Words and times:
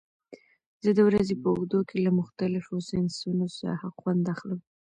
زه 0.83 0.89
د 0.97 0.99
ورځې 1.07 1.35
په 1.41 1.47
اوږدو 1.51 1.79
کې 1.89 1.97
له 2.05 2.11
مختلفو 2.19 2.85
سنکسونو 2.89 3.45
څخه 3.59 3.87
خوند 3.97 4.23
اخلم. 4.33 4.59